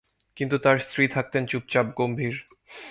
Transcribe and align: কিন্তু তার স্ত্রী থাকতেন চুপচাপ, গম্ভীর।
কিন্তু 0.37 0.55
তার 0.57 0.77
স্ত্রী 0.79 1.03
থাকতেন 1.07 1.43
চুপচাপ, 1.45 1.87
গম্ভীর। 1.97 2.35